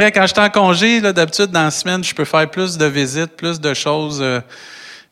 [0.00, 3.32] Quand je suis en congé, d'habitude, dans la semaine, je peux faire plus de visites,
[3.32, 4.20] plus de choses.
[4.22, 4.40] Euh,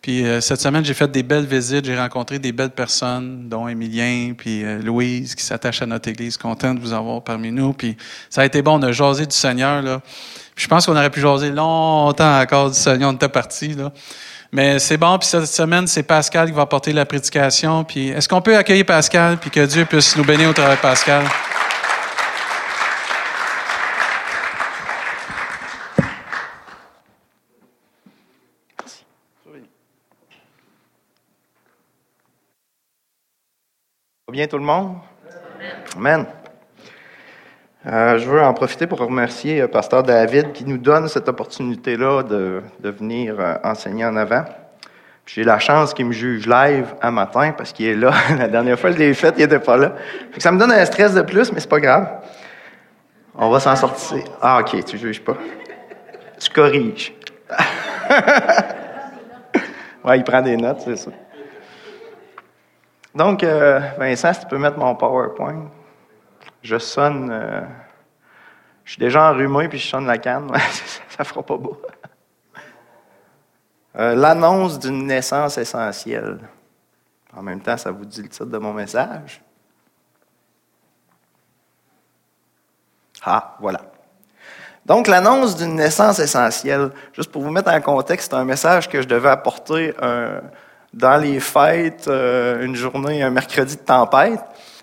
[0.00, 1.84] puis euh, cette semaine, j'ai fait des belles visites.
[1.84, 6.36] J'ai rencontré des belles personnes, dont Emilien, puis euh, Louise, qui s'attachent à notre Église.
[6.36, 7.72] Content de vous avoir parmi nous.
[7.72, 7.96] Puis
[8.30, 9.82] ça a été bon, on a jasé du Seigneur.
[9.82, 10.00] Là.
[10.54, 13.10] je pense qu'on aurait pu jaser longtemps encore du Seigneur.
[13.10, 13.74] On était parti.
[13.74, 13.90] Là.
[14.52, 15.18] Mais c'est bon.
[15.18, 17.82] Puis cette semaine, c'est Pascal qui va porter la prédication.
[17.82, 20.80] Puis est-ce qu'on peut accueillir Pascal, puis que Dieu puisse nous bénir au travers de
[20.80, 21.24] Pascal?
[34.36, 34.96] Bien tout le monde?
[35.96, 36.26] Amen.
[37.86, 42.22] Euh, je veux en profiter pour remercier euh, Pasteur David qui nous donne cette opportunité-là
[42.22, 44.44] de, venir euh, enseigner en avant.
[45.24, 48.12] J'ai la chance qu'il me juge live un matin parce qu'il est là.
[48.38, 49.94] la dernière fois que je l'ai fait, il n'était pas là.
[50.36, 52.06] ça me donne un stress de plus, mais c'est pas grave.
[53.36, 54.22] On va s'en sortir.
[54.42, 55.38] Ah, OK, tu juges pas.
[56.38, 57.14] Tu corriges.
[60.04, 61.10] ouais, il prend des notes, c'est ça.
[63.16, 65.70] Donc, euh, Vincent, si tu peux mettre mon PowerPoint.
[66.62, 67.30] Je sonne.
[67.32, 67.62] Euh,
[68.84, 70.52] je suis déjà enrhumé puis je sonne la canne.
[71.08, 71.80] ça, ne fera pas beau.
[73.98, 76.40] Euh, l'annonce d'une naissance essentielle.
[77.34, 79.40] En même temps, ça vous dit le titre de mon message?
[83.22, 83.80] Ah, voilà.
[84.84, 89.00] Donc, l'annonce d'une naissance essentielle, juste pour vous mettre en contexte, c'est un message que
[89.00, 90.42] je devais apporter un,
[90.96, 94.40] dans les fêtes, euh, une journée, un mercredi de tempête.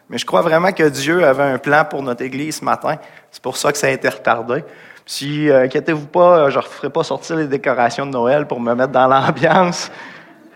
[0.09, 2.97] Mais je crois vraiment que Dieu avait un plan pour notre Église ce matin.
[3.31, 4.63] C'est pour ça que ça a été retardé.
[5.05, 8.73] Si, euh, inquiétez-vous pas, je ne ferai pas sortir les décorations de Noël pour me
[8.75, 9.91] mettre dans l'ambiance.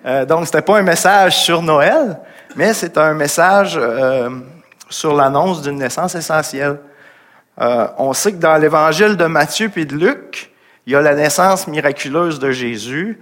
[0.05, 2.19] Euh, donc, ce n'était pas un message sur Noël,
[2.55, 4.29] mais c'est un message euh,
[4.89, 6.79] sur l'annonce d'une naissance essentielle.
[7.57, 10.51] on sait que dans l'évangile de Matthieu et de Luc,
[10.85, 13.19] il y a la naissance miraculeuse de Jésus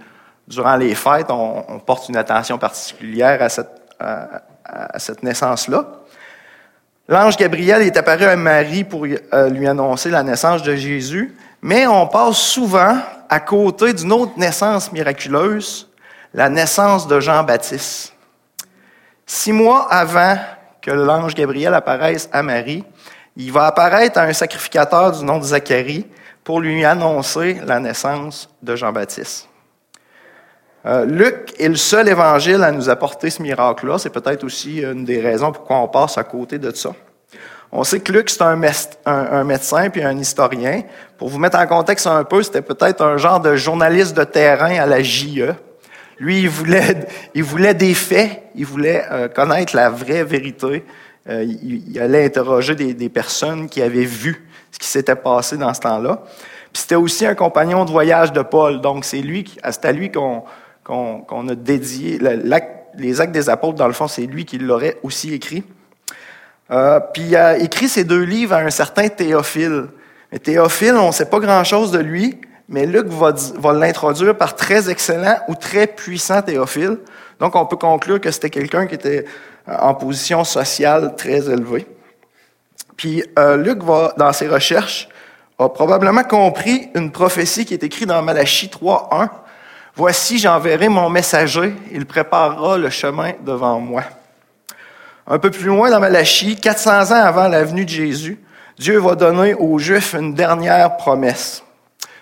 [0.48, 5.84] durant les fêtes, on, porte une attention particulière à cette, à, cette naissance-là.
[7.08, 11.86] L'ange Gabriel est apparu à Marie pour euh, lui annoncer la naissance de Jésus, mais
[11.86, 12.98] on passe souvent
[13.28, 15.88] à côté d'une autre naissance miraculeuse,
[16.34, 18.12] la naissance de Jean-Baptiste.
[19.24, 20.36] Six mois avant
[20.80, 22.84] que l'ange Gabriel apparaisse à Marie,
[23.36, 26.06] il va apparaître à un sacrificateur du nom de Zacharie
[26.42, 29.48] pour lui annoncer la naissance de Jean-Baptiste.
[30.86, 33.98] Euh, Luc est le seul évangile à nous apporter ce miracle-là.
[33.98, 36.90] C'est peut-être aussi une des raisons pourquoi on passe à côté de ça.
[37.72, 38.54] On sait que Luc, c'est un,
[39.44, 40.82] médecin puis un historien.
[41.18, 44.78] Pour vous mettre en contexte un peu, c'était peut-être un genre de journaliste de terrain
[44.78, 45.52] à la JE.
[46.18, 50.84] Lui, il voulait, il voulait des faits, il voulait euh, connaître la vraie vérité.
[51.28, 55.74] Euh, il, allait interroger des, des, personnes qui avaient vu ce qui s'était passé dans
[55.74, 56.22] ce temps-là.
[56.72, 58.80] Puis c'était aussi un compagnon de voyage de Paul.
[58.80, 60.44] Donc c'est lui, c'est à lui qu'on
[60.86, 62.18] qu'on a dédié.
[62.18, 65.64] les actes des apôtres, dans le fond, c'est lui qui l'aurait aussi écrit.
[66.70, 69.86] Euh, puis il a écrit ces deux livres à un certain Théophile.
[70.30, 73.32] Mais Théophile, on ne sait pas grand-chose de lui, mais Luc va,
[73.72, 76.98] l'introduire par très excellent ou très puissant Théophile.
[77.40, 79.24] Donc on peut conclure que c'était quelqu'un qui était
[79.68, 81.86] euh, en position sociale très élevée.
[82.96, 85.08] Puis euh, Luc va, dans ses recherches,
[85.58, 89.28] a probablement compris une prophétie qui est écrite dans Malachie 3.1,
[89.98, 94.02] Voici, j'enverrai mon messager, il préparera le chemin devant moi.
[95.26, 98.38] Un peu plus loin dans Malachie, 400 ans avant la venue de Jésus,
[98.78, 101.62] Dieu va donner aux Juifs une dernière promesse.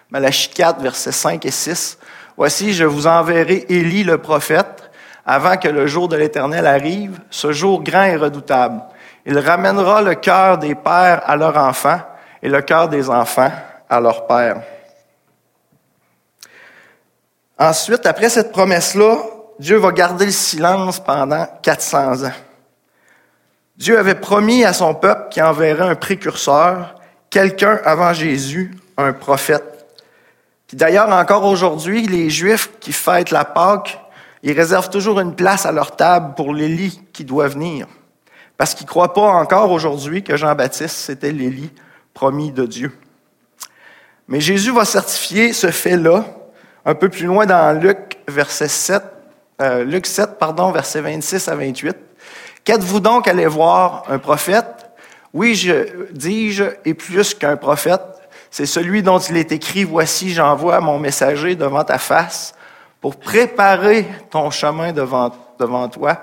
[0.09, 1.99] Malachie 4, versets 5 et 6.
[2.37, 4.89] Voici, je vous enverrai Élie le prophète
[5.27, 8.83] avant que le jour de l'Éternel arrive, ce jour grand et redoutable.
[9.27, 12.01] Il ramènera le cœur des pères à leurs enfants
[12.41, 13.51] et le cœur des enfants
[13.91, 14.63] à leurs pères.
[17.59, 19.19] Ensuite, après cette promesse-là,
[19.59, 22.33] Dieu va garder le silence pendant 400 ans.
[23.77, 26.95] Dieu avait promis à son peuple qu'il enverrait un précurseur,
[27.31, 29.87] quelqu'un avant Jésus, un prophète.
[30.73, 34.01] D'ailleurs, encore aujourd'hui, les Juifs qui fêtent la Pâque,
[34.43, 37.87] ils réservent toujours une place à leur table pour l'Élie qui doit venir.
[38.57, 41.71] Parce qu'ils ne croient pas encore aujourd'hui que Jean-Baptiste, c'était l'Élie
[42.13, 42.93] promis de Dieu.
[44.27, 46.25] Mais Jésus va certifier ce fait-là
[46.85, 49.03] un peu plus loin dans Luc, verset 7,
[49.61, 51.97] euh, Luc 7, pardon, verset 26 à 28.
[52.65, 54.67] Qu'êtes-vous donc allé voir un prophète?
[55.33, 58.03] Oui, je dis-je, et plus qu'un prophète,
[58.51, 62.55] c'est celui dont il est écrit, voici, j'envoie mon messager devant ta face
[63.01, 66.21] pour préparer ton chemin devant, devant toi.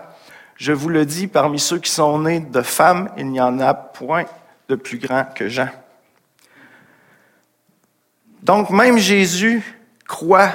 [0.55, 3.73] Je vous le dis, parmi ceux qui sont nés de femmes, il n'y en a
[3.73, 4.25] point
[4.69, 5.69] de plus grand que Jean.
[8.41, 9.80] Donc, même Jésus
[10.11, 10.51] croit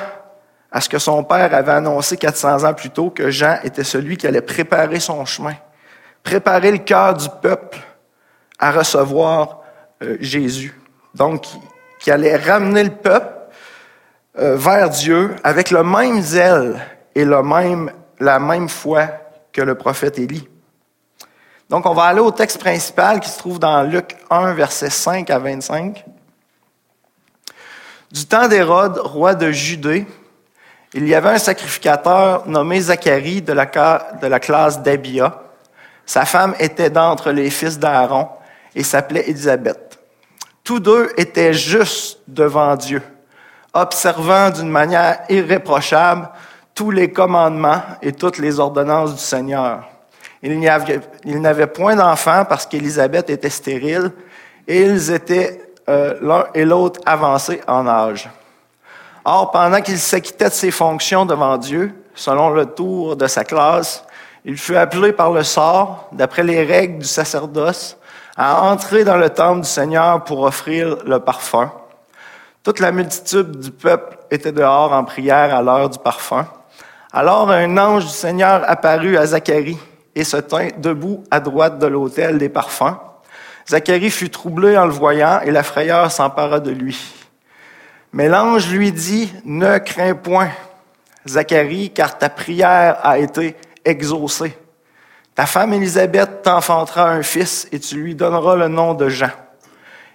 [0.71, 4.19] à ce que son père avait annoncé 400 ans plus tôt, que Jean était celui
[4.19, 5.55] qui allait préparer son chemin,
[6.23, 7.79] préparer le cœur du peuple
[8.59, 9.61] à recevoir
[10.03, 10.79] euh, Jésus.
[11.15, 11.47] Donc,
[11.99, 13.33] qui allait ramener le peuple
[14.39, 16.79] euh, vers Dieu avec le même zèle
[17.15, 19.09] et le même, la même foi
[19.53, 20.47] que le prophète Élie.
[21.71, 25.31] Donc, on va aller au texte principal qui se trouve dans Luc 1, versets 5
[25.31, 26.05] à 25.
[28.17, 30.07] Du temps d'Hérode, roi de Judée,
[30.95, 35.43] il y avait un sacrificateur nommé Zacharie de la, classe d'Abia.
[36.07, 38.27] Sa femme était d'entre les fils d'Aaron
[38.75, 39.99] et s'appelait Élisabeth.
[40.65, 43.03] Tous deux étaient justes devant Dieu,
[43.75, 46.31] observant d'une manière irréprochable
[46.75, 49.87] tous les commandements et toutes les ordonnances du Seigneur.
[50.43, 50.59] Il
[51.43, 54.11] n'avait point d'enfants parce qu'Élisabeth était stérile
[54.67, 58.29] et ils étaient euh, l'un et l'autre avancés en âge.
[59.25, 64.05] Or, pendant qu'il s'acquittait de ses fonctions devant Dieu, selon le tour de sa classe,
[64.45, 67.97] il fut appelé par le sort, d'après les règles du sacerdoce,
[68.37, 71.73] à entrer dans le temple du Seigneur pour offrir le parfum.
[72.63, 76.47] Toute la multitude du peuple était dehors en prière à l'heure du parfum.
[77.13, 79.79] Alors un ange du Seigneur apparut à Zacharie
[80.15, 82.97] et se tint debout à droite de l'autel des parfums.
[83.69, 86.99] Zacharie fut troublé en le voyant et la frayeur s'empara de lui.
[88.13, 90.51] Mais l'ange lui dit, ne crains point,
[91.27, 94.57] Zacharie, car ta prière a été exaucée.
[95.35, 99.33] Ta femme Élisabeth t'enfantera un fils et tu lui donneras le nom de Jean.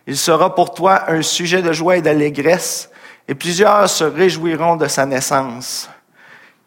[0.08, 2.90] Il sera pour toi un sujet de joie et d'allégresse,
[3.28, 5.90] et plusieurs se réjouiront de sa naissance.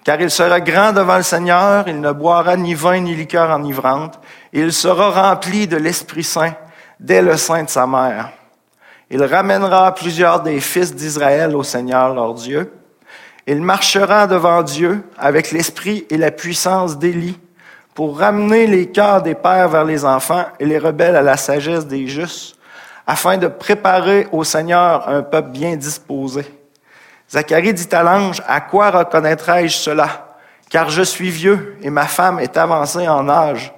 [0.05, 4.21] Car il sera grand devant le Seigneur, il ne boira ni vin ni liqueur enivrante,
[4.53, 6.55] et il sera rempli de l'Esprit Saint
[7.01, 8.33] dès le sein de sa mère.
[9.11, 12.73] Il ramènera plusieurs des fils d'Israël au Seigneur leur Dieu.
[13.47, 17.39] Il marchera devant Dieu avec l'esprit et la puissance d'Élie
[17.95, 21.87] pour ramener les cœurs des pères vers les enfants et les rebelles à la sagesse
[21.87, 22.57] des justes,
[23.07, 26.45] afin de préparer au Seigneur un peuple bien disposé.
[27.31, 30.37] Zacharie dit à l'ange, À quoi reconnaîtrai-je cela?
[30.71, 33.73] Car je suis vieux et ma femme est avancée en âge.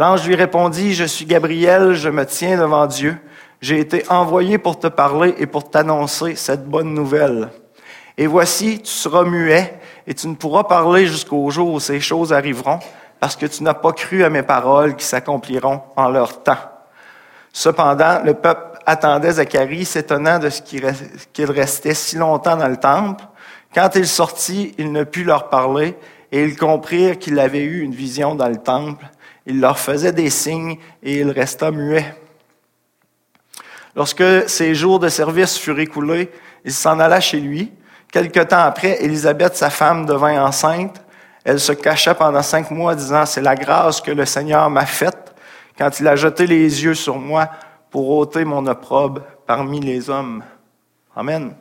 [0.00, 3.16] L'ange lui répondit, Je suis Gabriel, je me tiens devant Dieu
[3.60, 7.50] j'ai été envoyé pour te parler et pour t'annoncer cette bonne nouvelle.
[8.16, 12.32] Et voici, tu seras muet et tu ne pourras parler jusqu'au jour où ces choses
[12.32, 12.78] arriveront,
[13.18, 16.56] parce que tu n'as pas cru à mes paroles qui s'accompliront en leur temps.
[17.52, 23.24] Cependant, le peuple attendait Zacharie, s'étonnant de ce qu'il restait si longtemps dans le temple.
[23.74, 25.96] Quand il sortit, il ne put leur parler,
[26.32, 29.04] et ils comprirent qu'il avait eu une vision dans le temple.
[29.46, 32.14] Il leur faisait des signes, et il resta muet.
[33.96, 36.30] Lorsque ses jours de service furent écoulés,
[36.64, 37.72] il s'en alla chez lui.
[38.12, 41.02] Quelque temps après, Élisabeth, sa femme, devint enceinte.
[41.44, 45.34] Elle se cacha pendant cinq mois, disant, C'est la grâce que le Seigneur m'a faite
[45.78, 47.48] quand il a jeté les yeux sur moi
[47.90, 50.44] pour ôter mon opprobre parmi les hommes.
[51.16, 51.54] Amen.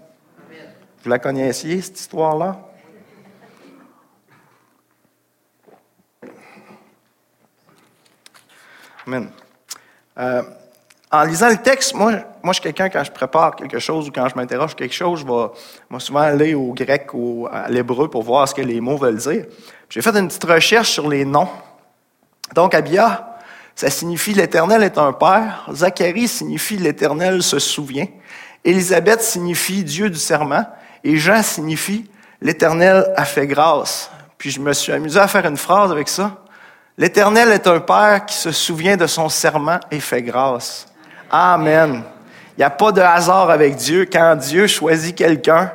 [1.04, 2.69] Vous la connaissiez, cette histoire-là?
[9.09, 9.31] Amen.
[10.19, 10.44] Euh,
[11.11, 12.11] en lisant le texte, moi,
[12.44, 15.21] moi je suis quelqu'un, quand je prépare quelque chose ou quand je m'interroge quelque chose,
[15.21, 18.97] je vais, souvent aller au grec ou à l'hébreu pour voir ce que les mots
[18.97, 19.45] veulent dire.
[19.89, 21.49] J'ai fait une petite recherche sur les noms.
[22.54, 23.39] Donc, Abia,
[23.73, 25.68] ça signifie l'Éternel est un père.
[25.73, 28.06] Zacharie signifie l'Éternel se souvient.
[28.63, 30.68] Élisabeth signifie Dieu du serment.
[31.04, 32.07] Et Jean signifie
[32.44, 34.11] l'Éternel a fait grâce.
[34.37, 36.44] Puis je me suis amusé à faire une phrase avec ça.
[36.99, 40.85] L'Éternel est un père qui se souvient de son serment et fait grâce.
[41.31, 42.03] Amen.
[42.57, 44.06] Il n'y a pas de hasard avec Dieu.
[44.11, 45.71] Quand Dieu choisit quelqu'un,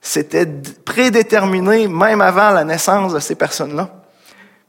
[0.00, 3.90] c'était prédéterminé même avant la naissance de ces personnes-là.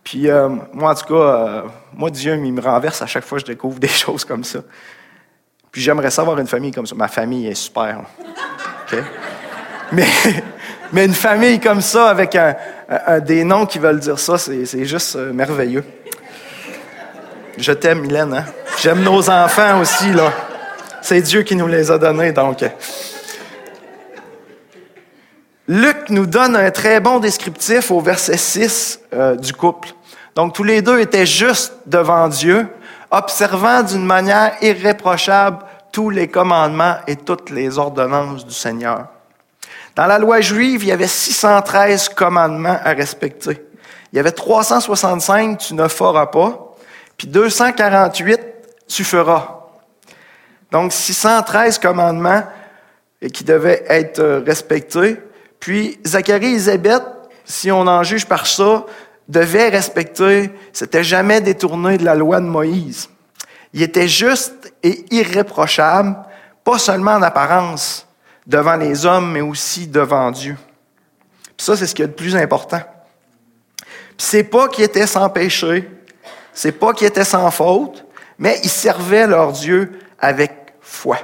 [0.03, 1.61] Puis euh, moi, en tout cas, euh,
[1.93, 4.59] moi, Dieu, il me renverse à chaque fois que je découvre des choses comme ça.
[5.71, 6.95] Puis j'aimerais savoir une famille comme ça.
[6.95, 8.01] Ma famille est super.
[9.93, 10.07] Mais,
[10.92, 12.38] mais une famille comme ça, avec
[13.25, 15.84] des noms qui veulent dire ça, c'est juste euh, merveilleux.
[17.58, 18.34] Je t'aime, Mylène.
[18.34, 18.46] Hein?
[18.82, 20.32] J'aime nos enfants aussi, là.
[21.01, 22.63] C'est Dieu qui nous les a donnés, donc.
[25.68, 29.89] Luc nous donne un très bon descriptif au verset 6 euh, du couple.
[30.36, 32.68] Donc, tous les deux étaient juste devant Dieu,
[33.10, 35.60] observant d'une manière irréprochable
[35.92, 39.08] tous les commandements et toutes les ordonnances du Seigneur.
[39.95, 43.65] Dans la loi juive, il y avait 613 commandements à respecter.
[44.11, 46.75] Il y avait 365, tu ne feras pas.
[47.17, 48.41] Puis 248,
[48.87, 49.61] tu feras.
[50.71, 52.43] Donc 613 commandements
[53.33, 55.17] qui devaient être respectés.
[55.59, 56.79] Puis Zacharie et
[57.45, 58.85] si on en juge par ça,
[59.29, 63.09] devaient respecter, c'était jamais détourné de la loi de Moïse.
[63.73, 66.17] Il était juste et irréprochable,
[66.63, 68.04] pas seulement en apparence,
[68.45, 70.57] devant les hommes, mais aussi devant Dieu.
[71.57, 72.81] Puis ça, c'est ce qui est le plus important.
[73.77, 75.89] Puis c'est pas qu'ils étaient sans péché,
[76.53, 78.05] c'est pas qu'ils étaient sans faute,
[78.37, 81.17] mais ils servaient leur Dieu avec foi.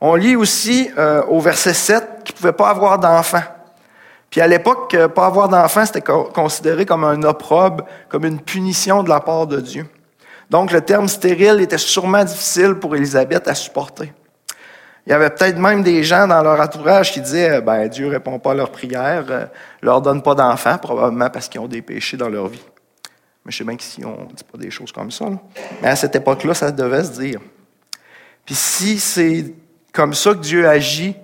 [0.00, 3.42] On lit aussi euh, au verset 7 qu'ils ne pouvaient pas avoir d'enfants.
[4.30, 9.02] Puis à l'époque, euh, pas avoir d'enfants, c'était considéré comme un opprobre, comme une punition
[9.02, 9.86] de la part de Dieu.
[10.48, 14.12] Donc le terme stérile était sûrement difficile pour Élisabeth à supporter.
[15.06, 18.12] Il y avait peut-être même des gens dans leur entourage qui disaient ben, Dieu ne
[18.12, 19.44] répond pas à leurs prières, ne euh,
[19.82, 22.62] leur donne pas d'enfants, probablement parce qu'ils ont des péchés dans leur vie.
[23.44, 25.26] Mais je sais bien qu'ici, on ne dit pas des choses comme ça.
[25.82, 27.40] Mais à cette époque-là, ça devait se dire.
[28.44, 29.54] Puis si c'est
[29.92, 31.16] comme ça que Dieu agit,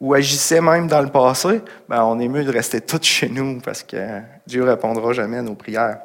[0.00, 3.60] ou agissait même dans le passé, ben on est mieux de rester tous chez nous
[3.60, 5.98] parce que Dieu répondra jamais à nos prières.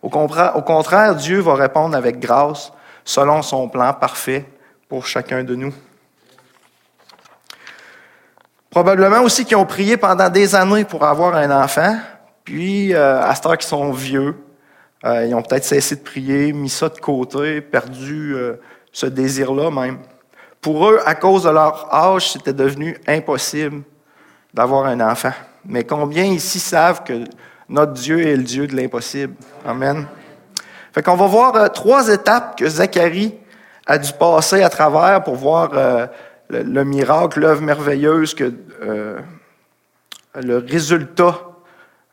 [0.00, 2.72] Au contraire, Dieu va répondre avec grâce
[3.04, 4.46] selon son plan parfait
[4.88, 5.74] pour chacun de nous.
[8.70, 11.96] Probablement aussi qu'ils ont prié pendant des années pour avoir un enfant,
[12.44, 14.36] puis euh, à ce temps qu'ils sont vieux,
[15.04, 18.54] euh, ils ont peut-être cessé de prier, mis ça de côté, perdu euh,
[18.92, 19.98] ce désir-là même.
[20.60, 23.82] Pour eux, à cause de leur âge, c'était devenu impossible
[24.52, 25.32] d'avoir un enfant.
[25.64, 27.24] Mais combien ici savent que
[27.68, 29.34] notre Dieu est le Dieu de l'impossible?
[29.64, 30.06] Amen.
[30.92, 33.34] Fait qu'on va voir euh, trois étapes que Zacharie
[33.86, 35.70] a dû passer à travers pour voir
[36.52, 38.52] euh, le, miracle, l'œuvre merveilleuse, que,
[38.82, 39.18] euh,
[40.34, 41.40] le résultat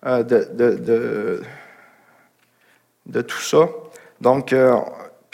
[0.03, 1.41] de,
[3.05, 3.67] de, tout ça.
[4.21, 4.53] Donc,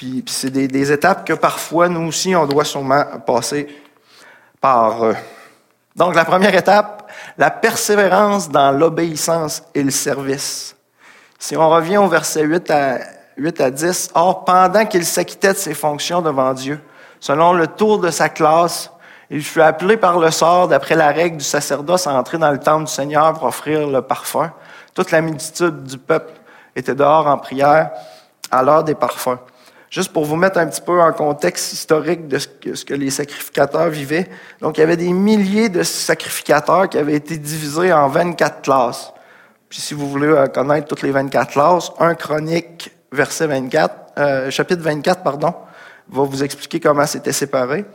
[0.02, 3.68] puis, c'est des, étapes que parfois, nous aussi, on doit sûrement passer
[4.60, 5.04] par.
[5.04, 5.14] Euh.
[5.96, 10.76] Donc, la première étape, la persévérance dans l'obéissance et le service.
[11.38, 12.98] Si on revient au verset 8 à,
[13.38, 16.80] 8 à 10, Or, pendant qu'il s'acquittait de ses fonctions devant Dieu,
[17.22, 18.92] selon le tour de sa classe,
[19.30, 22.60] il fut appelé par le sort, d'après la règle du sacerdoce, à entrer dans le
[22.60, 24.52] temple du Seigneur pour offrir le parfum.
[24.94, 26.34] Toute la multitude du peuple
[26.76, 27.92] était dehors en prière
[28.52, 29.38] à l'heure des parfums.
[29.90, 33.90] Juste pour vous mettre un petit peu en contexte historique de ce que, les sacrificateurs
[33.90, 34.30] vivaient.
[34.60, 39.14] Donc, il y avait des milliers de sacrificateurs qui avaient été divisés en 24 classes.
[39.70, 44.52] Puis, si vous voulez euh, connaître toutes les 24 classes, un chronique, verset 24, euh,
[44.52, 45.54] chapitre 24, pardon,
[46.12, 47.86] va vous expliquer comment c'était séparé.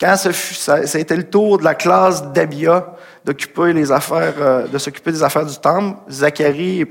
[0.00, 4.34] Quand ça, fut, ça, a été le tour de la classe d'Abia d'occuper les affaires,
[4.38, 6.88] euh, de s'occuper des affaires du temple, Zacharie est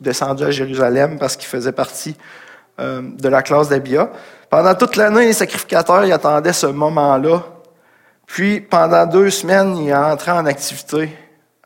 [0.00, 2.16] descendu à Jérusalem parce qu'il faisait partie
[2.80, 4.10] euh, de la classe d'Abia.
[4.50, 7.42] Pendant toute l'année, les sacrificateurs ils attendaient ce moment-là.
[8.26, 11.16] Puis, pendant deux semaines, il entré en activité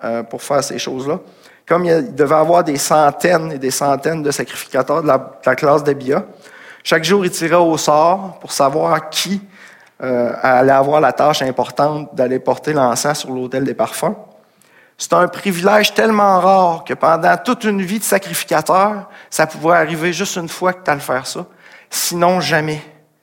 [0.04, 1.21] euh, pour faire ces choses-là.
[1.66, 6.25] Comme il devait avoir des centaines et des centaines de sacrificateurs de la, classe d'Abia,
[6.84, 9.40] chaque jour, il tirait au sort pour savoir qui
[10.02, 14.16] euh, allait avoir la tâche importante d'aller porter l'encens sur l'autel des parfums.
[14.98, 20.12] C'est un privilège tellement rare que pendant toute une vie de sacrificateur, ça pouvait arriver
[20.12, 21.46] juste une fois que tu allais faire ça.
[21.90, 22.82] Sinon, jamais.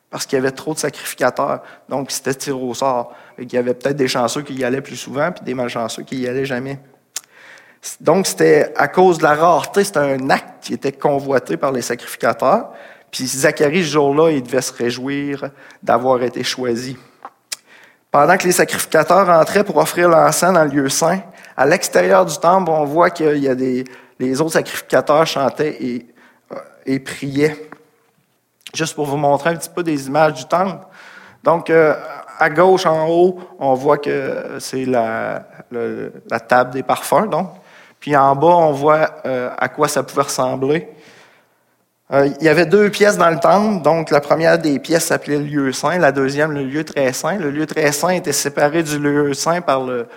[0.09, 1.61] Parce qu'il y avait trop de sacrificateurs.
[1.87, 3.13] Donc, c'était tiré au sort.
[3.37, 6.17] Il y avait peut-être des chanceux qui y allaient plus souvent, puis des malchanceux qui
[6.17, 6.79] y allaient jamais.
[8.01, 11.81] Donc, c'était à cause de la rareté, c'était un acte qui était convoité par les
[11.81, 12.71] sacrificateurs.
[13.11, 15.49] Puis Zacharie, ce jour-là, il devait se réjouir
[15.81, 16.97] d'avoir été choisi.
[18.11, 21.21] Pendant que les sacrificateurs entraient pour offrir l'encens dans le lieu saint,
[21.55, 23.83] à l'extérieur du temple, on voit qu'il y a des,
[24.19, 26.07] les autres sacrificateurs chantaient et,
[26.51, 27.69] euh, et priaient.
[28.73, 30.85] Juste pour vous montrer un petit peu des images du temple.
[31.43, 31.95] Donc, euh,
[32.39, 35.45] à gauche, en haut, on voit que c'est la,
[36.47, 37.27] table des parfums.
[37.29, 37.49] Donc.
[37.99, 40.87] Puis en bas, on voit euh, à quoi ça pouvait ressembler.
[42.11, 43.83] Il y avait deux pièces dans le temple.
[43.83, 47.37] Donc, la première des pièces s'appelait le lieu saint, la deuxième, le lieu très saint.
[47.37, 50.07] Le lieu très saint était séparé du lieu saint par le,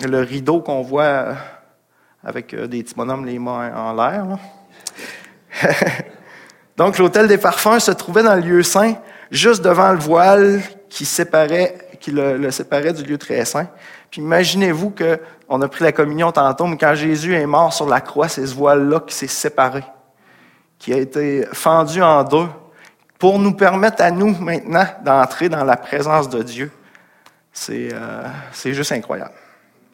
[0.00, 1.34] rideau qu'on voit
[2.24, 4.24] avec euh, des petits bonhommes les mains en l'air.
[6.76, 8.94] Donc, l'hôtel des parfums se trouvait dans le lieu saint,
[9.30, 13.68] juste devant le voile qui, séparait, qui le, séparait du lieu très saint.
[14.10, 18.00] Puis imaginez-vous qu'on a pris la communion tantôt, mais quand Jésus est mort sur la
[18.00, 19.82] croix, c'est ce voile-là qui s'est séparé,
[20.84, 22.46] qui a été fendu en deux,
[23.18, 26.70] pour nous permettre à nous maintenant d'entrer dans la présence de Dieu.
[27.70, 29.32] Euh, c'est juste incroyable.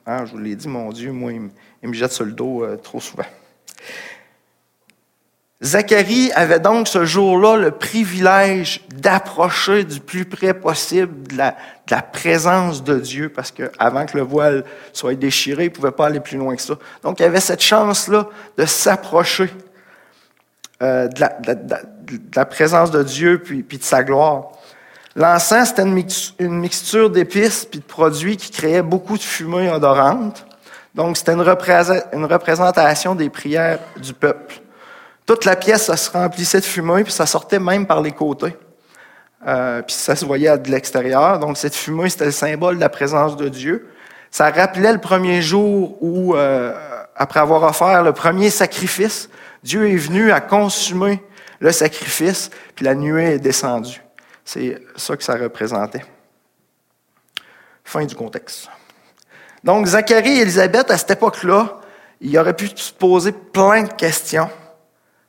[0.04, 2.76] Hein, je vous l'ai dit, mon Dieu, moi, il, me jette sur le dos euh,
[2.76, 3.26] trop souvent.
[5.62, 11.50] Zacharie avait donc ce jour-là le privilège d'approcher du plus près possible de la,
[11.86, 15.92] de la présence de Dieu, parce qu'avant que le voile soit déchiré, il ne pouvait
[15.92, 16.74] pas aller plus loin que ça.
[17.04, 19.50] Donc, il avait cette chance-là de s'approcher
[20.82, 24.52] euh, de, la, de, de, la, présence de Dieu puis, puis de sa gloire.
[25.16, 30.46] L'encens, c'était une, mixture d'épices puis de produits qui créait beaucoup de fumée odorante.
[30.94, 31.40] Donc, c'était une,
[32.12, 34.60] une représentation des prières du peuple.
[35.26, 38.56] Toute la pièce, ça se remplissait de fumée, puis ça sortait même par les côtés.
[39.46, 41.38] Euh, puis ça se voyait de l'extérieur.
[41.38, 43.88] Donc, cette fumée, c'était le symbole de la présence de Dieu.
[44.30, 46.72] Ça rappelait le premier jour où, euh,
[47.20, 49.28] après avoir offert le premier sacrifice,
[49.62, 51.22] Dieu est venu à consumer
[51.58, 54.02] le sacrifice, puis la nuée est descendue.
[54.42, 56.02] C'est ça que ça représentait.
[57.84, 58.70] Fin du contexte.
[59.62, 61.80] Donc, Zacharie et Élisabeth, à cette époque-là,
[62.22, 64.48] il aurait pu se poser plein de questions.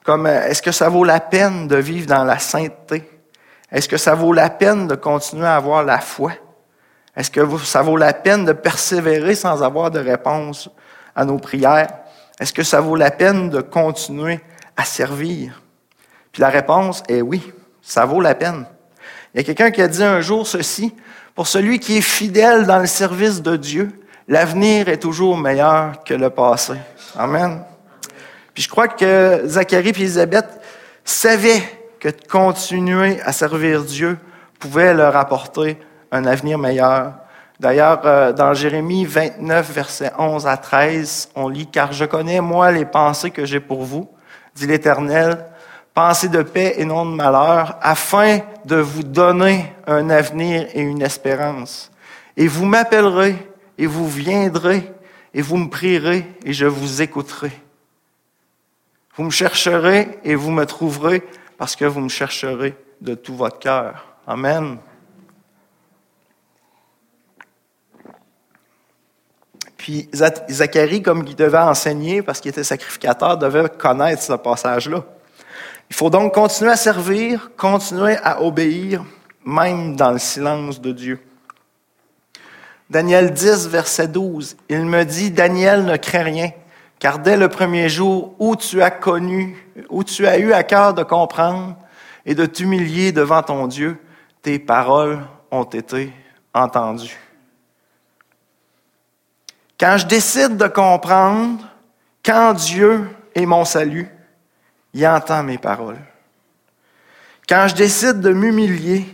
[0.06, 3.04] Comme euh, est-ce que ça vaut la peine de vivre dans la sainteté?
[3.70, 6.32] Est-ce que ça vaut la peine de continuer à avoir la foi?
[7.18, 10.70] Est-ce que ça vaut la peine de persévérer sans avoir de réponse
[11.22, 11.90] à nos prières?
[12.40, 14.40] Est-ce que ça vaut la peine de continuer
[14.75, 15.62] à servir?
[16.32, 17.51] Puis la réponse est oui,
[17.82, 18.66] ça vaut la peine.
[19.34, 20.94] Il y a quelqu'un qui a dit un jour ceci,
[21.36, 23.92] pour celui qui est fidèle dans le service de Dieu,
[24.28, 26.74] l'avenir est toujours meilleur que le passé.
[27.16, 27.63] Amen.
[28.54, 30.48] Puis je crois que Zacharie et Élisabeth
[31.06, 31.63] savaient
[32.00, 34.18] que de continuer à servir Dieu
[34.60, 35.78] pouvait leur apporter
[36.12, 37.13] un avenir meilleur.
[37.62, 42.72] D'ailleurs, euh, dans Jérémie 29, versets 11 à 13, on lit, Car je connais, moi,
[42.72, 44.10] les pensées que j'ai pour vous,
[44.56, 45.46] dit l'Éternel,
[45.94, 51.03] pensées de paix et non de malheur, afin de vous donner un avenir et une
[51.03, 51.91] espérance.
[52.36, 53.36] Et vous m'appellerez,
[53.77, 54.91] et vous viendrez,
[55.32, 57.51] et vous me prierez, et je vous écouterai.
[59.15, 61.22] Vous me chercherez et vous me trouverez
[61.60, 64.15] parce que vous me chercherez de tout votre cœur.
[64.25, 64.80] Amen.
[69.82, 75.03] Puis Zacharie, comme il devait enseigner parce qu'il était sacrificateur, devait connaître ce passage-là.
[75.90, 79.03] Il faut donc continuer à servir, continuer à obéir,
[79.44, 81.20] même dans le silence de Dieu.
[82.92, 86.51] Daniel 10, verset 12, il me dit, Daniel ne craint rien,
[87.00, 90.94] car dès le premier jour où tu as connu, où tu as eu à cœur
[90.94, 91.75] de comprendre
[92.24, 93.98] et de t'humilier devant ton Dieu,
[94.44, 96.14] tes paroles ont été
[96.53, 97.18] entendues.
[99.81, 101.67] Quand je décide de comprendre,
[102.24, 104.07] quand Dieu est mon salut,
[104.94, 105.98] il entend mes paroles.
[107.50, 109.07] Quand je décide de m'humilier,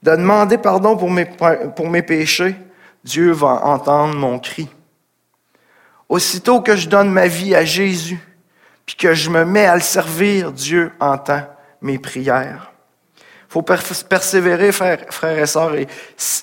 [0.00, 2.54] de demander pardon pour mes, péchés,
[3.02, 4.68] Dieu va entendre mon cri.
[6.08, 8.20] Aussitôt que je donne ma vie à Jésus,
[8.86, 11.42] puis que je me mets à le servir, Dieu entend
[11.80, 12.71] mes prières.
[13.52, 15.86] Faut persévérer, frères, et sœurs, et,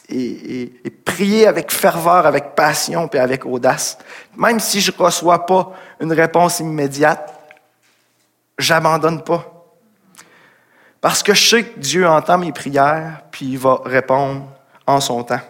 [0.10, 3.98] et, prier avec ferveur, avec passion, puis avec audace.
[4.38, 7.34] Même si je ne reçois pas une réponse immédiate,
[8.60, 9.44] j'abandonne pas.
[11.02, 14.46] Parce que je sais que Dieu entend mes prières, puis il va répondre
[14.86, 15.42] en son temps.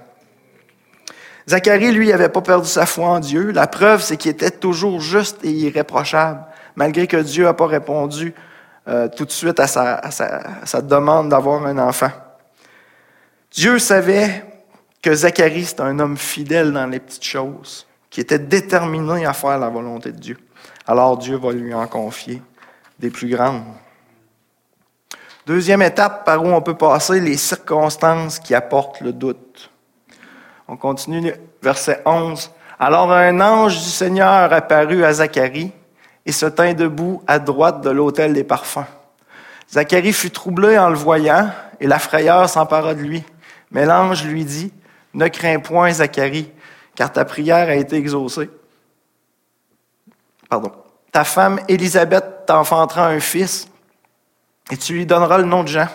[1.46, 3.52] Zacharie, lui, n'avait pas perdu sa foi en Dieu.
[3.52, 6.40] La preuve, c'est qu'il était toujours juste et irréprochable,
[6.78, 8.34] malgré que Dieu n'a pas répondu
[8.90, 12.10] euh, tout de suite à sa, demande d'avoir un enfant.
[13.52, 14.44] Dieu savait
[15.00, 19.60] que Zacharie, c'était un homme fidèle dans les petites choses, qui était déterminé à faire
[19.60, 20.38] la volonté de Dieu.
[20.88, 22.42] Alors Dieu va lui en confier
[22.98, 23.64] des plus grandes.
[25.46, 29.70] Deuxième étape par où on peut passer les circonstances qui apportent le doute.
[30.68, 32.52] On continue, verset 11.
[32.80, 35.72] Alors un ange du Seigneur apparut à Zacharie
[36.26, 38.86] et se tint debout à droite de l'autel des parfums.
[39.72, 43.24] Zacharie fut troublé en le voyant et la frayeur s'empara de lui.
[43.72, 44.74] Mais l'ange lui dit,
[45.14, 46.52] Ne crains point, Zacharie,
[46.96, 48.50] car ta prière a été exaucée.
[50.50, 50.72] Pardon.
[51.12, 53.68] Ta femme Élisabeth t'enfantera un fils
[54.72, 55.88] et tu lui donneras le nom de Jean.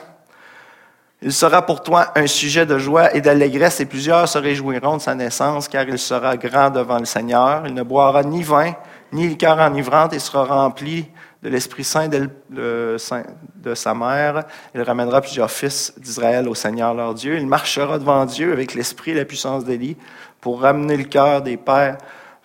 [1.23, 5.03] Il sera pour toi un sujet de joie et d'allégresse, et plusieurs se réjouiront de
[5.03, 7.67] sa naissance, car il sera grand devant le Seigneur.
[7.67, 8.75] Il ne boira ni vin,
[9.15, 11.07] ni liqueur enivrante, et sera rempli
[11.43, 14.45] de l'Esprit Saint de, sa mère.
[14.75, 17.37] Il ramènera plusieurs fils d'Israël au Seigneur leur Dieu.
[17.37, 19.97] Il marchera devant Dieu avec l'esprit et la puissance d'Élie
[20.41, 21.99] pour ramener le cœur des pères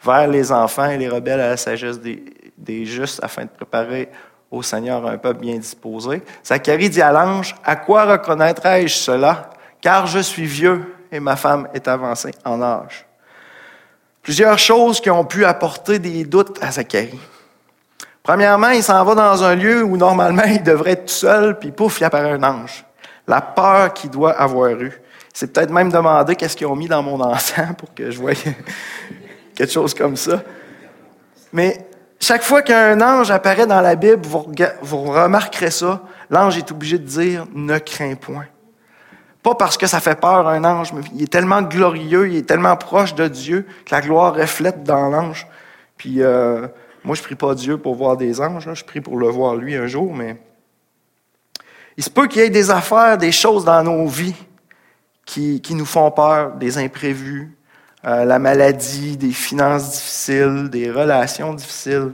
[0.04, 2.24] vers les enfants et les rebelles à la sagesse des,
[2.58, 4.10] des justes afin de préparer
[4.52, 6.22] au Seigneur un peuple bien disposé.
[6.46, 9.50] Zacharie dit à l'ange, à quoi reconnaîtrai-je cela?
[9.82, 13.09] Car je suis vieux et ma femme est avancée en âge.
[14.30, 17.20] Plusieurs choses qui ont pu apporter des doutes à Zacharie.
[18.22, 21.72] Premièrement, il s'en va dans un lieu où normalement il devrait être tout seul, puis
[21.72, 22.86] pouf, il apparaît un ange.
[23.28, 25.02] La peur qu'il doit avoir eue.
[25.34, 28.34] C'est peut-être même demandé qu'est-ce qu'ils ont mis dans mon encens pour que je voie
[29.56, 30.44] quelque chose comme ça.
[31.52, 31.88] Mais
[32.20, 34.22] chaque fois qu'un ange apparaît dans la Bible,
[34.84, 38.46] vous remarquerez ça, l'ange est obligé de dire ne crains point.
[39.44, 42.48] Pas parce que ça fait peur un ange, mais il est tellement glorieux, il est
[42.48, 45.48] tellement proche de Dieu que la gloire reflète dans l'ange.
[45.96, 46.68] Puis euh,
[47.04, 49.76] moi, je prie pas Dieu pour voir des anges, je prie pour le voir lui
[49.76, 50.38] un jour, mais
[51.96, 54.36] il se peut qu'il y ait des affaires, des choses dans nos vies
[55.26, 57.56] qui, nous font peur, des imprévus,
[58.06, 62.14] euh, la maladie, des finances difficiles, des relations difficiles.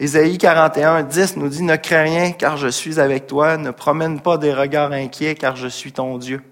[0.00, 4.20] Ésaïe 41, 10 nous dit, Ne crains rien car je suis avec toi, ne promène
[4.20, 6.42] pas des regards inquiets car je suis ton Dieu.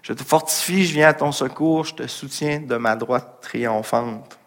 [0.00, 4.38] Je te fortifie, je viens à ton secours, je te soutiens de ma droite triomphante.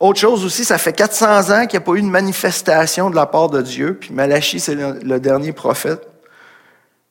[0.00, 3.14] Autre chose aussi, ça fait 400 ans qu'il n'y a pas eu de manifestation de
[3.14, 6.04] la part de Dieu, puis Malachie, c'est le, dernier prophète.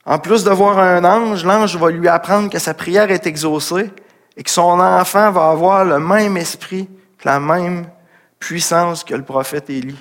[0.06, 3.90] En plus de voir un ange, l'ange va lui apprendre que sa prière est exaucée
[4.36, 6.90] et que son enfant va avoir le même esprit,
[7.24, 7.86] la même
[8.44, 9.98] puissance que le prophète Élie.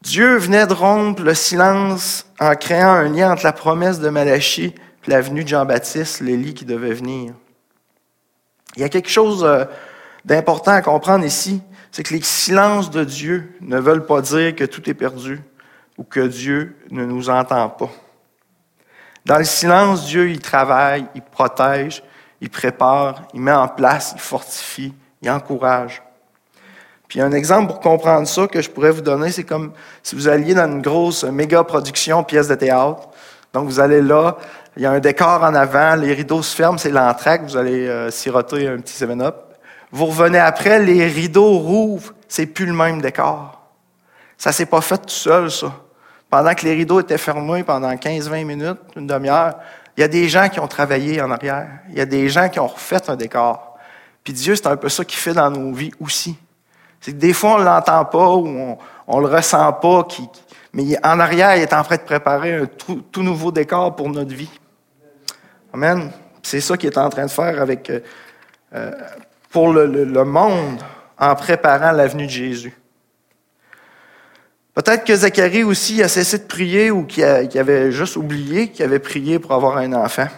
[0.00, 4.74] Dieu venait de rompre le silence en créant un lien entre la promesse de Malachie
[5.06, 7.34] et la venue de Jean-Baptiste, l'Élie qui devait venir.
[8.76, 9.66] Il y a quelque chose euh,
[10.24, 11.60] d'important à comprendre ici,
[11.92, 15.42] c'est que les silences de Dieu ne veulent pas dire que tout est perdu
[15.98, 17.90] ou que Dieu ne nous entend pas.
[19.26, 22.02] Dans le silence, Dieu, il travaille, il protège,
[22.40, 26.02] il prépare, il met en place, il fortifie, il encourage.
[27.08, 30.28] Puis un exemple pour comprendre ça que je pourrais vous donner, c'est comme si vous
[30.28, 33.08] alliez dans une grosse méga production pièce de théâtre.
[33.52, 34.36] Donc vous allez là,
[34.76, 37.86] il y a un décor en avant, les rideaux se ferment, c'est l'entraque, vous allez
[37.86, 39.36] euh, siroter un petit 7-up.
[39.92, 43.60] Vous revenez après, les rideaux rouvrent, c'est plus le même décor.
[44.36, 45.72] Ça s'est pas fait tout seul, ça.
[46.28, 49.54] Pendant que les rideaux étaient fermés pendant 15-20 minutes, une demi-heure,
[49.96, 51.68] il y a des gens qui ont travaillé en arrière.
[51.90, 53.78] Il y a des gens qui ont refait un décor.
[54.24, 56.36] Puis Dieu, c'est un peu ça qu'il fait dans nos vies aussi.
[57.04, 60.08] C'est que des fois, on ne l'entend pas ou on ne le ressent pas,
[60.72, 64.34] mais en arrière, il est en train de préparer un tout, nouveau décor pour notre
[64.34, 64.48] vie.
[65.74, 66.10] Amen.
[66.42, 68.00] C'est ça qu'il est en train de faire avec, euh,
[68.74, 68.90] euh,
[69.50, 70.82] pour le, monde
[71.18, 72.74] en préparant la venue de Jésus.
[74.72, 78.98] Peut-être que Zacharie aussi a cessé de prier ou qu'il avait juste oublié qu'il avait
[78.98, 80.28] prié pour avoir un enfant.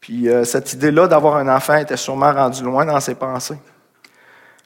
[0.00, 3.56] Puis euh, cette idée-là d'avoir un enfant était sûrement rendue loin dans ses pensées.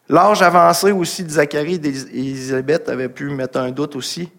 [0.08, 4.30] L'âge avancé aussi de Zacharie et d'Élisabeth avait pu mettre un doute aussi,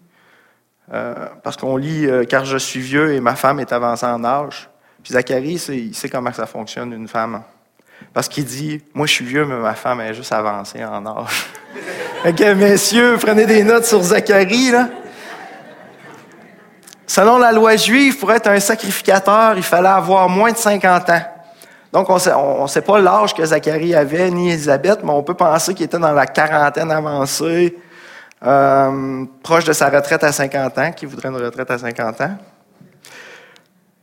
[0.92, 4.24] euh, parce qu'on lit euh, Car je suis vieux et ma femme est avancée en
[4.24, 4.68] âge.
[5.02, 7.42] Puis Zacharie, il sait comment ça fonctionne, une femme.
[8.12, 11.46] Parce qu'il dit, moi je suis vieux, mais ma femme est juste avancée en âge.
[12.26, 14.72] ok, messieurs, prenez des notes sur Zacharie.
[17.06, 21.22] Selon la loi juive, pour être un sacrificateur, il fallait avoir moins de 50 ans.
[21.92, 25.74] Donc, on ne sait pas l'âge que Zacharie avait, ni Elisabeth, mais on peut penser
[25.74, 27.76] qu'il était dans la quarantaine avancée,
[28.44, 32.36] euh, proche de sa retraite à 50 ans, qui voudrait une retraite à 50 ans.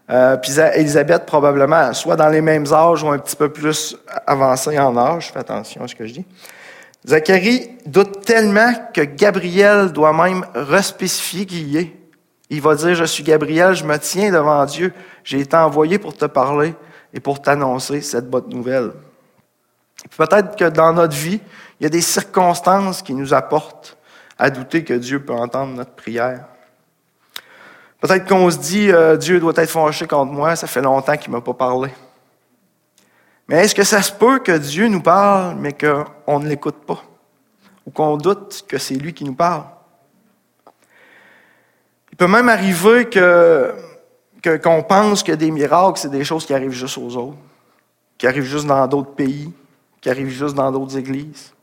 [0.10, 4.78] Euh, puis Elisabeth, probablement, soit dans les mêmes âges ou un petit peu plus avancée
[4.80, 5.32] en âge.
[5.32, 6.26] Fais attention à ce que je dis.
[7.06, 11.94] Zacharie doute tellement que Gabriel doit même respécifier qui est.
[12.50, 14.94] Il va dire, je suis Gabriel, je me tiens devant Dieu.
[15.24, 16.74] J'ai été envoyé pour te parler
[17.14, 18.92] et pour t'annoncer cette bonne nouvelle.
[20.18, 21.42] Peut-être que dans notre vie,
[21.80, 23.98] il y a des circonstances qui nous apportent
[24.38, 26.46] à douter que Dieu peut entendre notre prière.
[28.00, 31.32] Peut-être qu'on se dit, euh, Dieu doit être fâché contre moi, ça fait longtemps qu'il
[31.32, 31.90] ne m'a pas parlé.
[33.48, 37.02] Mais est-ce que ça se peut que Dieu nous parle, mais qu'on ne l'écoute pas?
[37.86, 39.64] Ou qu'on doute que c'est lui qui nous parle?
[42.12, 43.74] Il peut même arriver que,
[44.44, 47.38] qu'on pense que des miracles, c'est des choses qui arrivent juste aux autres,
[48.18, 49.52] qui arrivent juste dans d'autres pays,
[50.02, 51.54] qui arrivent juste dans d'autres églises.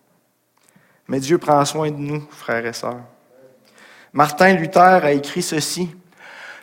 [1.09, 3.03] Mais Dieu prend soin de nous, frères et sœurs.
[4.13, 5.91] Martin Luther a écrit ceci.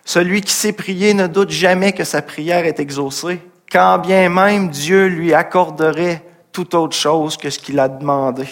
[0.04, 4.70] Celui qui sait prier ne doute jamais que sa prière est exaucée, quand bien même
[4.70, 8.48] Dieu lui accorderait toute autre chose que ce qu'il a demandé.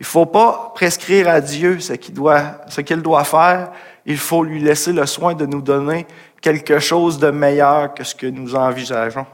[0.00, 3.70] Il ne faut pas prescrire à Dieu ce qu'il doit, ce qu'il doit faire.
[4.06, 6.06] Il faut lui laisser le soin de nous donner
[6.40, 9.26] quelque chose de meilleur que ce que nous envisageons.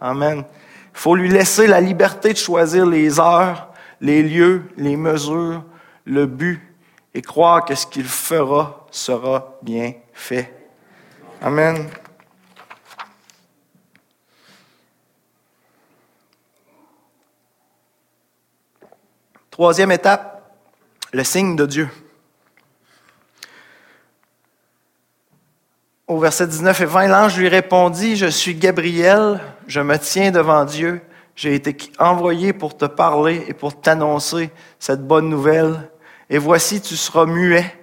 [0.00, 0.38] Amen.
[0.38, 3.68] Il faut lui laisser la liberté de choisir les heures,
[4.00, 5.62] les lieux, les mesures,
[6.04, 6.62] le but
[7.14, 10.52] et croire que ce qu'il fera sera bien fait.
[11.40, 11.88] Amen.
[19.50, 20.52] Troisième étape,
[21.12, 21.88] le signe de Dieu.
[26.08, 30.64] Au verset 19 et 20, l'ange lui répondit, Je suis Gabriel, je me tiens devant
[30.64, 31.02] Dieu,
[31.36, 35.90] j'ai été envoyé pour te parler et pour t'annoncer cette bonne nouvelle.
[36.30, 37.76] Et voici, tu seras muet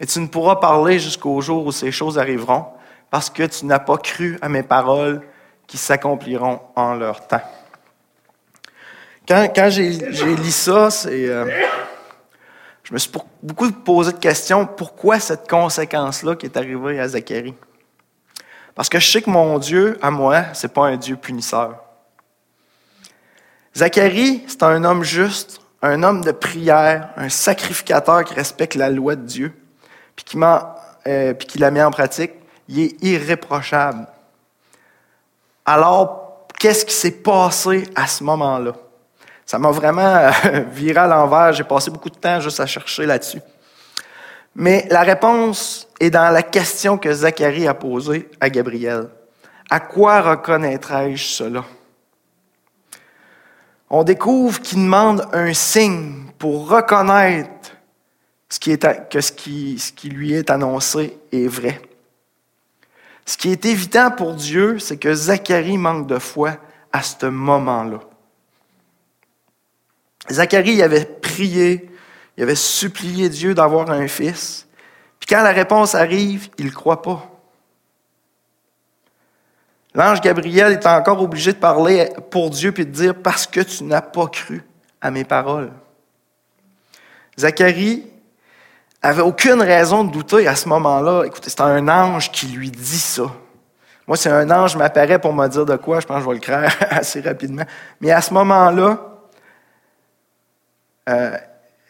[0.00, 2.66] et tu ne pourras parler jusqu'au jour où ces choses arriveront,
[3.10, 5.22] parce que tu n'as pas cru à mes paroles
[5.68, 7.42] qui s'accompliront en leur temps.
[9.28, 11.46] Quand, quand j'ai lu ça, euh,
[12.82, 14.66] je me suis beaucoup posé de questions.
[14.66, 17.54] Pourquoi cette conséquence-là qui est arrivée à Zacharie?
[18.78, 21.82] Parce que je sais que mon Dieu, à moi, c'est pas un Dieu punisseur.
[23.76, 29.16] Zacharie, c'est un homme juste, un homme de prière, un sacrificateur qui respecte la loi
[29.16, 29.52] de Dieu,
[30.14, 30.38] puis qui,
[31.08, 32.30] euh, qui la met en pratique.
[32.68, 34.06] Il est irréprochable.
[35.66, 38.74] Alors, qu'est-ce qui s'est passé à ce moment-là?
[39.44, 40.30] Ça m'a vraiment euh,
[40.70, 41.52] viré à l'envers.
[41.52, 43.40] J'ai passé beaucoup de temps juste à chercher là-dessus.
[44.54, 49.08] Mais la réponse est dans la question que Zacharie a posée à Gabriel.
[49.70, 51.64] À quoi reconnaîtrai-je cela?
[53.90, 57.72] On découvre qu'il demande un signe pour reconnaître
[58.48, 61.80] ce qui est, que ce qui, ce qui lui est annoncé est vrai.
[63.26, 66.56] Ce qui est évident pour Dieu, c'est que Zacharie manque de foi
[66.92, 68.00] à ce moment-là.
[70.30, 71.90] Zacharie avait prié,
[72.36, 74.67] il avait supplié Dieu d'avoir un fils.
[75.28, 77.22] Quand la réponse arrive, il ne croit pas.
[79.94, 83.84] L'ange Gabriel est encore obligé de parler pour Dieu puis de dire parce que tu
[83.84, 84.64] n'as pas cru
[85.00, 85.72] à mes paroles.
[87.38, 88.06] Zacharie
[89.02, 91.24] avait aucune raison de douter à ce moment-là.
[91.24, 93.30] Écoutez, c'est un ange qui lui dit ça.
[94.06, 96.34] Moi, si un ange m'apparaît pour me dire de quoi, je pense que je vais
[96.34, 97.64] le craindre assez rapidement.
[98.00, 98.98] Mais à ce moment-là,
[101.08, 101.36] euh,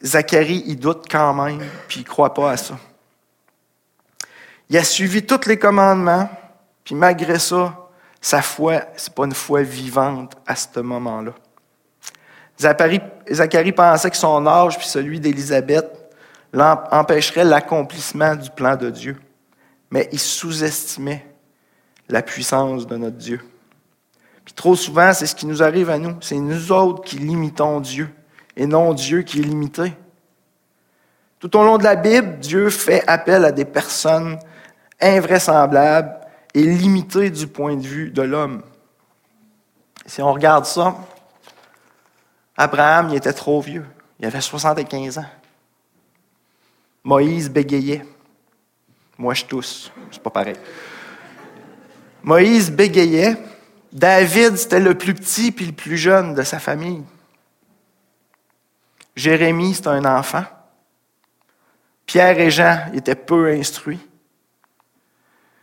[0.02, 2.74] Zacharie, il doute quand même, puis il ne croit pas à ça.
[4.70, 6.28] Il a suivi tous les commandements,
[6.84, 7.88] puis malgré ça,
[8.20, 11.32] sa foi, ce n'est pas une foi vivante à ce moment-là.
[12.58, 15.86] Zacharie pensait que son âge puis celui d'Élisabeth
[16.52, 19.16] empêcherait l'accomplissement du plan de Dieu.
[19.90, 21.24] Mais il sous-estimait
[22.08, 23.40] la puissance de notre Dieu.
[24.44, 26.16] Puis trop souvent, c'est ce qui nous arrive à nous.
[26.20, 28.10] C'est nous autres qui limitons Dieu
[28.56, 29.92] et non Dieu qui est limité.
[31.38, 34.38] Tout au long de la Bible, Dieu fait appel à des personnes
[35.00, 36.18] invraisemblables
[36.54, 38.62] et limitées du point de vue de l'homme.
[40.06, 40.96] Si on regarde ça,
[42.56, 43.86] Abraham, il était trop vieux.
[44.18, 45.26] Il avait 75 ans.
[47.04, 48.04] Moïse bégayait.
[49.16, 49.92] Moi, je tousse.
[50.10, 50.56] C'est pas pareil.
[52.22, 53.36] Moïse bégayait.
[53.92, 57.04] David, c'était le plus petit puis le plus jeune de sa famille.
[59.14, 60.44] Jérémie, c'était un enfant.
[62.06, 64.00] Pierre et Jean étaient peu instruits.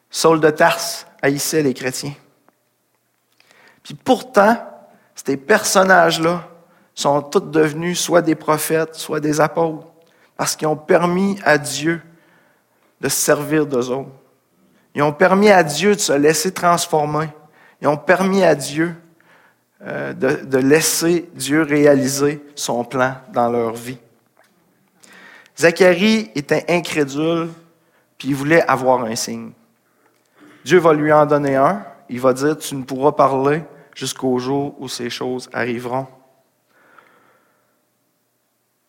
[0.10, 2.14] Saul de Tarse haïssait les chrétiens.
[3.84, 4.58] Puis pourtant,
[5.16, 6.48] ces personnages-là
[6.94, 9.86] sont tous devenus soit des prophètes, soit des apôtres,
[10.38, 12.02] parce qu'ils ont permis à Dieu
[13.02, 14.10] de se servir d'eux autres.
[14.96, 17.28] Ils ont permis à Dieu de se laisser transformer.
[17.82, 18.96] Ils ont permis à Dieu
[19.82, 23.98] euh, de, laisser Dieu réaliser son plan dans leur vie.
[25.58, 27.50] Zacharie était incrédule,
[28.18, 29.52] puis il voulait avoir un signe.
[30.66, 31.86] Dieu va lui en donner un.
[32.10, 36.08] Il va dire, tu ne pourras parler jusqu'au jour où ces choses arriveront.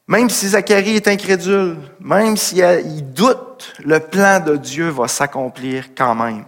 [0.08, 6.14] Même si Zacharie est incrédule, même s'il doute, le plan de Dieu va s'accomplir quand
[6.14, 6.46] même.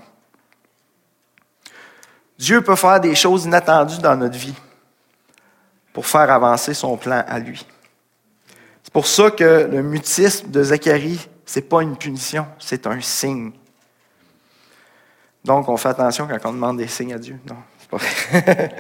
[2.39, 4.55] Dieu peut faire des choses inattendues dans notre vie
[5.93, 7.67] pour faire avancer son plan à lui.
[8.83, 12.99] C'est pour ça que le mutisme de Zacharie, ce n'est pas une punition, c'est un
[13.03, 13.53] signe.
[15.49, 17.41] Donc, on fait attention quand on demande des signes à Dieu.
[17.49, 18.77] Non, c'est pas vrai.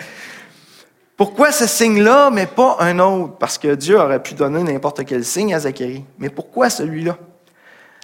[1.16, 3.38] pourquoi ce signe-là, mais pas un autre?
[3.38, 6.04] Parce que Dieu aurait pu donner n'importe quel signe à Zacharie.
[6.18, 7.16] Mais pourquoi celui-là?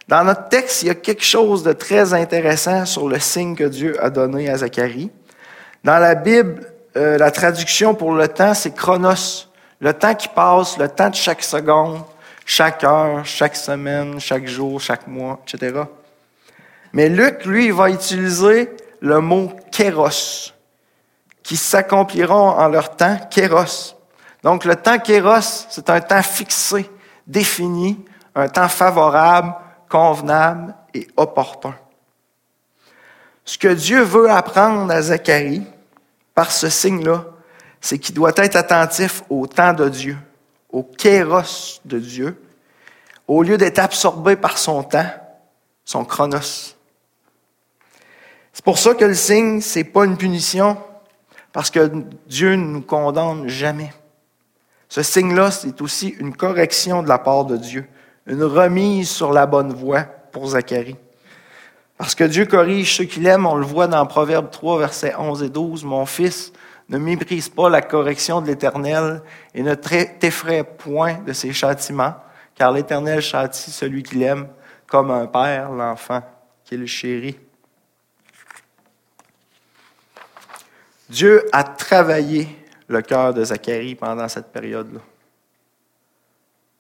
[0.09, 3.65] Dans notre texte, il y a quelque chose de très intéressant sur le signe que
[3.65, 5.11] Dieu a donné à Zacharie.
[5.85, 9.47] Dans la Bible, euh, la traduction pour le temps, c'est chronos.
[9.79, 12.01] Le temps qui passe, le temps de chaque seconde,
[12.47, 15.83] chaque heure, chaque semaine, chaque jour, chaque mois, etc.
[16.95, 20.53] Mais Luc, lui, va utiliser le mot kéros,
[21.43, 23.97] qui s'accompliront en leur temps, kéros.
[24.45, 26.89] Donc le temps kéros, c'est un temps fixé,
[27.27, 28.03] défini,
[28.37, 29.55] un temps favorable,
[29.89, 31.75] convenable et opportun.
[33.45, 35.67] Ce que Dieu veut apprendre à Zacharie,
[36.33, 37.25] par ce signe-là,
[37.81, 40.17] c'est qu'il doit être attentif au temps de Dieu,
[40.71, 42.41] au kéros de Dieu,
[43.27, 45.11] au lieu d'être absorbé par son temps,
[45.85, 46.77] son chronos.
[48.55, 50.79] C'est pour ça que le signe, c'est pas une punition,
[51.53, 51.91] parce que
[52.29, 53.93] Dieu ne nous condamne jamais.
[54.89, 57.85] Ce signe-là, c'est aussi une correction de la part de Dieu,
[58.29, 60.97] une remise sur la bonne voie pour Zacharie.
[61.99, 65.43] Parce que Dieu corrige ceux qu'il aime, on le voit dans Proverbe 3, versets 11
[65.43, 65.83] et 12.
[65.85, 66.53] Mon fils,
[66.89, 72.15] ne méprise pas la correction de l'Éternel et ne t'effraie point de ses châtiments,
[72.55, 74.47] car l'Éternel châtie celui qu'il aime
[74.87, 76.23] comme un père l'enfant
[76.65, 77.37] qu'il chérit.
[81.15, 82.49] Dieu a travaillé
[82.89, 84.99] le cœur de Zacharie pendant cette période-là.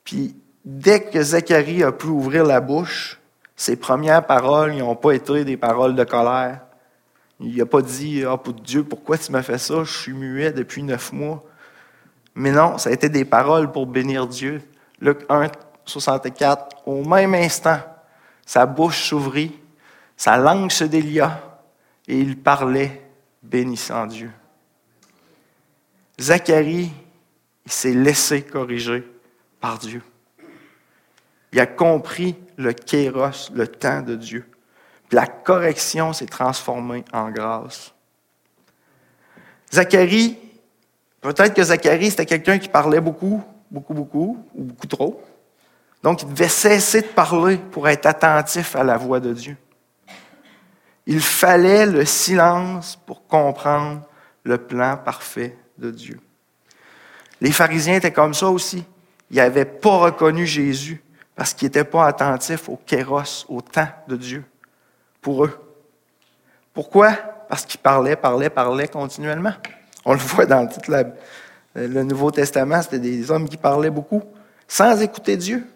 [0.02, 3.20] Puis, dès que Zacharie a pu ouvrir la bouche,
[3.54, 6.62] ses premières paroles n'ont pas été des paroles de colère,
[7.38, 9.84] il n'a pas dit Ah, pour Dieu, pourquoi tu m'as fait ça?
[9.84, 11.44] Je suis muet depuis neuf mois.
[12.34, 14.62] Mais non, ça a été des paroles pour bénir Dieu.
[15.00, 15.46] Luc 1,
[15.84, 16.82] 64.
[16.86, 17.78] Au même instant,
[18.44, 19.56] sa bouche s'ouvrit,
[20.16, 21.40] sa langue se délia,
[22.08, 23.03] et il parlait,
[23.44, 24.30] bénissant Dieu.
[26.20, 26.92] Zacharie,
[27.66, 29.04] il s'est laissé corriger
[29.60, 30.02] par Dieu.
[31.52, 34.44] Il a compris le kéros, le temps de Dieu
[35.14, 37.92] la correction s'est transformée en grâce.
[39.72, 40.36] Zacharie,
[41.20, 45.22] peut-être que Zacharie, c'était quelqu'un qui parlait beaucoup, beaucoup, beaucoup, ou beaucoup trop.
[46.02, 49.56] Donc, il devait cesser de parler pour être attentif à la voix de Dieu.
[51.06, 54.02] Il fallait le silence pour comprendre
[54.44, 56.18] le plan parfait de Dieu.
[57.40, 58.84] Les pharisiens étaient comme ça aussi.
[59.30, 61.02] Ils n'avaient pas reconnu Jésus
[61.34, 64.44] parce qu'ils n'étaient pas attentifs au kéros, au temps de Dieu
[65.20, 65.58] pour eux.
[66.72, 67.12] Pourquoi?
[67.48, 69.54] Parce qu'ils parlaient, parlaient, parlaient continuellement.
[70.04, 70.80] On le voit dans tout
[71.74, 74.22] le Nouveau Testament, c'était des hommes qui parlaient beaucoup,
[74.68, 75.66] sans écouter Dieu,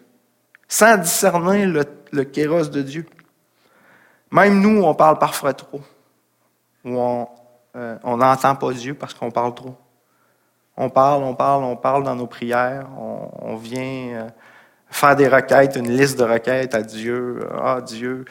[0.67, 3.05] sans discerner le, le kéros de Dieu.
[4.31, 5.81] Même nous, on parle parfois trop,
[6.85, 9.75] ou on n'entend pas Dieu parce qu'on parle trop.
[10.77, 13.81] On parle, on parle, on parle dans nos prières, on, vient
[14.13, 14.29] euh,
[14.89, 17.39] faire des requêtes, une liste de requêtes à Dieu.
[17.61, 18.23] Ah, Dieu,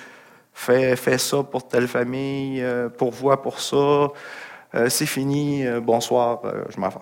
[0.59, 6.41] fais, fais ça pour telle famille, euh, pourvois pour ça, euh, c'est fini, euh, bonsoir,
[6.69, 6.97] je m'en vais.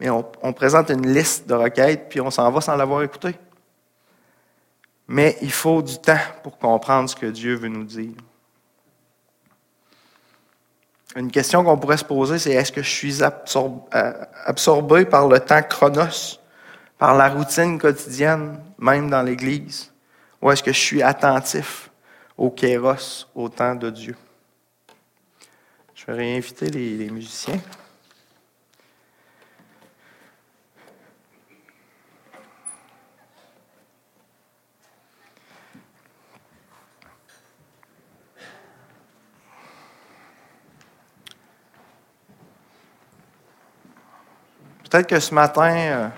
[0.00, 3.36] Mais on, on, présente une liste de requêtes, puis on s'en va sans l'avoir écouté.
[5.12, 8.14] Mais il faut du temps pour comprendre ce que Dieu veut nous dire.
[11.14, 15.60] Une question qu'on pourrait se poser, c'est est-ce que je suis absorbé par le temps
[15.64, 16.40] chronos,
[16.96, 19.92] par la routine quotidienne, même dans l'Église,
[20.40, 21.90] ou est-ce que je suis attentif
[22.38, 24.16] au kéros, au temps de Dieu?
[25.94, 27.60] Je vais réinviter les, les musiciens.
[44.92, 46.08] Peut-être que ce matin, euh,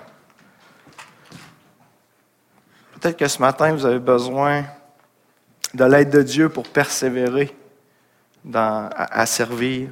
[2.99, 4.65] peut-être que ce matin, vous avez besoin
[5.73, 7.55] de l'aide de Dieu pour persévérer
[8.53, 9.91] à, servir,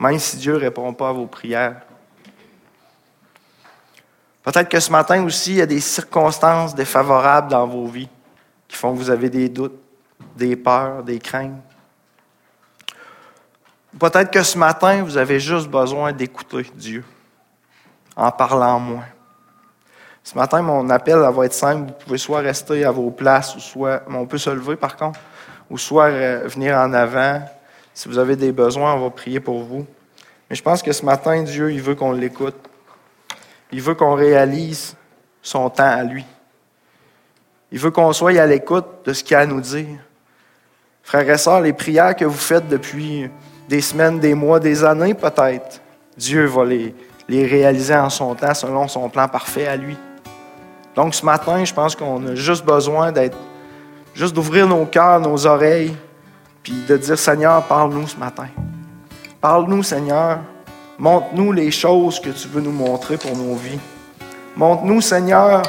[0.00, 1.82] même si Dieu ne répond pas à vos prières.
[4.42, 8.08] Peut-être que ce matin aussi, il y a des circonstances défavorables dans vos vies
[8.66, 9.78] qui font que vous avez des doutes,
[10.34, 11.62] des peurs, des craintes.
[13.96, 17.04] Peut-être que ce matin, vous avez juste besoin d'écouter Dieu
[18.20, 19.06] en parlant moins.
[20.22, 21.88] Ce matin, mon appel va être simple.
[21.88, 25.18] Vous pouvez soit rester à vos places, ou soit, on peut se lever par contre,
[25.70, 27.40] ou soit euh, venir en avant.
[27.94, 29.86] Si vous avez des besoins, on va prier pour vous.
[30.48, 32.56] Mais je pense que ce matin, Dieu, il veut qu'on l'écoute.
[33.72, 34.94] Il veut qu'on réalise
[35.40, 36.26] son temps à lui.
[37.72, 39.98] Il veut qu'on soit à l'écoute de ce qu'il a à nous dire.
[41.02, 43.30] Frères et sœurs, les prières que vous faites depuis
[43.68, 45.80] des semaines, des mois, des années peut-être,
[46.16, 46.94] Dieu va les,
[47.30, 49.96] les réaliser en son temps selon son plan parfait à lui.
[50.96, 53.38] Donc ce matin, je pense qu'on a juste besoin d'être,
[54.14, 55.94] juste d'ouvrir nos cœurs, nos oreilles,
[56.64, 58.48] puis de dire Seigneur, parle-nous ce matin.
[59.40, 60.40] Parle-nous, Seigneur.
[60.98, 63.78] Montre-nous les choses que tu veux nous montrer pour nos vies.
[64.56, 65.62] Montre-nous, Seigneur,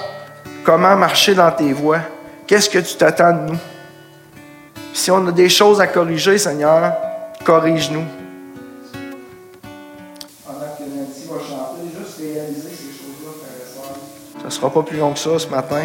[0.63, 2.01] comment marcher dans tes voies.
[2.47, 3.59] Qu'est-ce que tu t'attends de nous?
[4.93, 6.93] Si on a des choses à corriger, Seigneur,
[7.45, 8.20] corrige-nous.
[14.51, 15.83] Ne sera pas plus long que ça ce matin.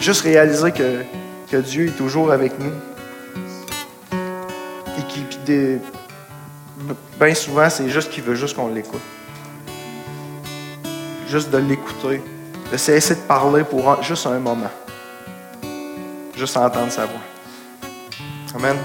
[0.00, 1.04] Juste réaliser que,
[1.50, 2.72] que Dieu est toujours avec nous.
[4.98, 5.24] Et qui,
[7.20, 9.00] bien souvent, c'est juste qu'il veut juste qu'on l'écoute.
[11.28, 12.22] juste de l'écouter,
[12.72, 14.70] de cesser de parler pour juste un moment.
[16.36, 17.20] Juste entendre sa voix.
[18.56, 18.76] Amen.